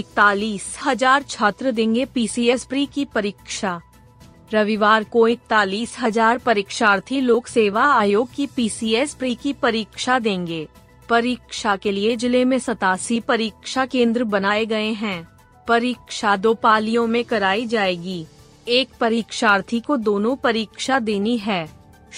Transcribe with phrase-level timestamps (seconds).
[0.00, 3.80] इकतालीस हज़ार छात्र देंगे पीसीएस प्री की परीक्षा।
[4.52, 10.66] रविवार को इकतालीस हज़ार परीक्षार्थी लोक सेवा आयोग की पीसीएस प्री की परीक्षा देंगे।
[11.08, 15.26] परीक्षा के लिए ज़िले में सतासी परीक्षा केंद्र बनाए गए हैं।
[15.66, 18.24] परीक्षा दो पालियों में कराई जाएगी।
[18.66, 21.68] एक परीक्षार्थी को दोनों परीक्षा देनी है।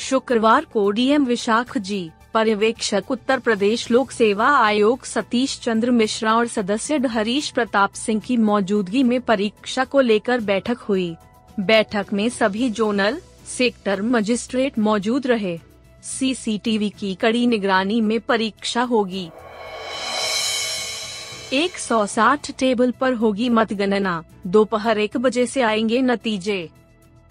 [0.00, 6.46] शुक्रवार को डीएम विशाख जी। पर्यवेक्षक उत्तर प्रदेश लोक सेवा आयोग सतीश चंद्र मिश्रा और
[6.46, 11.16] सदस्य हरीश प्रताप सिंह की मौजूदगी में परीक्षा को लेकर बैठक हुई।
[11.60, 13.20] बैठक में सभी जोनल,
[13.58, 15.58] सेक्टर मजिस्ट्रेट मौजूद रहे।
[16.02, 19.30] सीसीटीवी की कड़ी निगरानी में परीक्षा होगी।
[21.52, 26.70] 160 टेबल पर होगी मतगणना। दोपहर एक बजे से आएँगे नतीजे।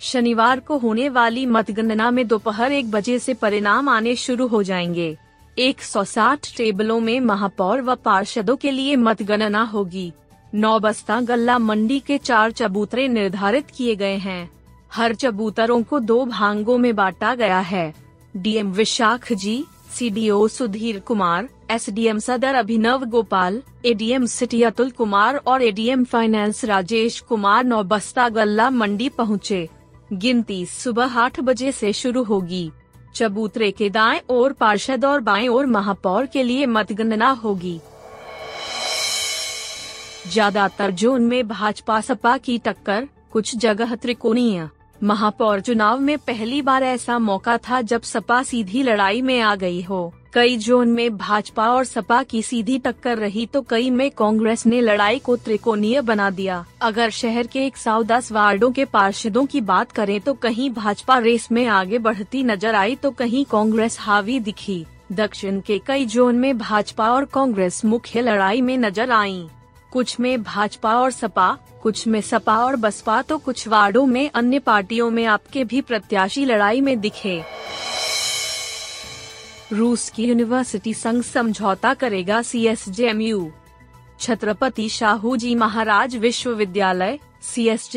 [0.00, 5.16] शनिवार को होने वाली मतगणना में दोपहर एक बजे से परिणाम आने शुरू हो जाएँगे।
[5.58, 10.12] 160 टेबलों में महापौर व पार्षदों के लिए मतगणना होगी।
[10.54, 14.50] नौ बस्ता गल्ला मंडी के चार चबूतरे निर्धारित किए गए हैं।
[14.92, 17.94] हर चबूतरों को दो भागों में बांटा गया है।
[18.36, 25.62] DM Vishakh ji, CDO Sudhir Kumar, SDM सदर अभिनव गोपाल, एडीएम सिटी अतुल कुमार और
[25.62, 29.68] एडीएम फाइनेंस राजेश कुमार नौबस्ता गल्ला मंडी पहुँचे।
[30.12, 32.70] गिनती सुबह आठ बजे से शुरू होगी।
[33.14, 37.80] चबूतरे के दाएँ ओर पार्षद और बाएँ ओर महापौर के लिए मतगणना होगी।
[40.28, 44.68] ज़्यादातर जोन में भाजपा सपा की टक्कर, कुछ जगह त्रिकोणीय।
[45.02, 49.82] महापौर चुनाव में पहली बार ऐसा मौका था जब सपा सीधी लड़ाई में आ गई
[49.82, 54.64] हो। कई जोन में भाजपा और सपा की सीधी टक्कर रही तो कई में कांग्रेस
[54.66, 59.44] ने लड़ाई को त्रिकोणीय बना दिया। अगर शहर के एक सौ दस वार्डो के पार्षदों
[59.46, 63.96] की बात करें तो कहीं भाजपा रेस में आगे बढ़ती नज़र आई तो कहीं कांग्रेस
[64.00, 69.46] हावी दिखी। दक्षिण के कई जोन में भाजपा और कांग्रेस मुख्य लड़ाई में नज़र आई।
[69.92, 71.50] कुछ में भाजपा और सपा,
[71.82, 76.44] कुछ में सपा और बसपा तो कुछ वार्डो में अन्य पार्टियों में आपके भी प्रत्याशी
[76.44, 77.42] लड़ाई में दिखे।
[79.72, 82.84] रूस की यूनिवर्सिटी संघ समझौता करेगा सी एस
[84.20, 87.88] छत्रपति शाहू जी महाराज विश्वविद्यालय सी एस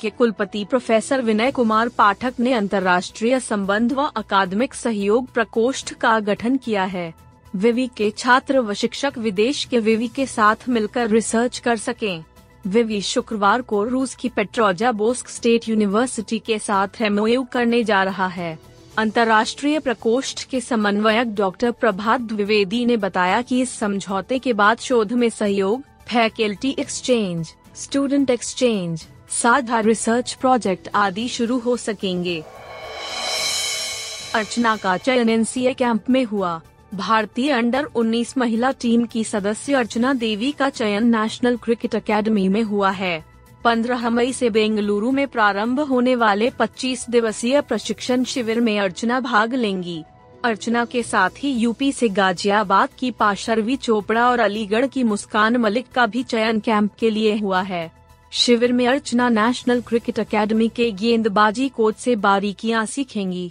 [0.00, 6.56] के कुलपति प्रोफेसर विनय कुमार पाठक ने अंतर्राष्ट्रीय संबंध व अकादमिक सहयोग प्रकोष्ठ का गठन
[6.56, 7.12] किया है।
[7.56, 12.24] विवि के छात्र व शिक्षक विदेश के विवि के साथ मिलकर रिसर्च कर सकें।
[12.66, 18.26] विवि शुक्रवार को रूस की पेट्रोजा बोस्क स्टेट यूनिवर्सिटी के साथ एमओयू करने जा रहा
[18.26, 24.78] है। अंतर्राष्ट्रीय प्रकोष्ठ के समन्वयक डॉक्टर प्रभात द्विवेदी ने बताया कि इस समझौते के बाद
[24.78, 32.44] शोध में सहयोग, फैकल्टी एक्सचेंज, स्टूडेंट एक्सचेंज, साझा रिसर्च प्रोजेक्ट आदि शुरू हो सकेंगे।
[34.34, 36.60] अर्चना का चयन एनसीए कैंप में हुआ।
[36.94, 42.62] भारतीय अंडर 19 महिला टीम की सदस्य अर्चना देवी का चयन नेशनल क्रिकेट अकेडमी में
[42.62, 43.24] हुआ है।
[43.66, 49.54] 15 मई से बेंगलुरु में प्रारंभ होने वाले 25 दिवसीय प्रशिक्षण शिविर में अर्चना भाग
[49.54, 50.04] लेंगी।
[50.44, 55.86] अर्चना के साथ ही यूपी से गाजियाबाद की पाशरवी चोपड़ा और अलीगढ़ की मुस्कान मलिक
[55.94, 57.90] का भी चयन कैंप के लिए हुआ है।
[58.32, 63.50] शिविर में अर्चना नेशनल क्रिकेट एकेडमी के गेंदबाजी कोच से बारीकियाँ सीखेंगी।